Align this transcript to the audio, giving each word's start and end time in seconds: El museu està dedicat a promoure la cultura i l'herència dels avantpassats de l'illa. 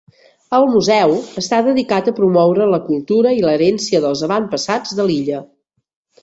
El 0.59 0.63
museu 0.75 1.11
està 1.41 1.59
dedicat 1.67 2.09
a 2.11 2.13
promoure 2.19 2.67
la 2.71 2.79
cultura 2.87 3.35
i 3.41 3.45
l'herència 3.45 4.01
dels 4.07 4.25
avantpassats 4.29 4.97
de 5.03 5.07
l'illa. 5.13 5.45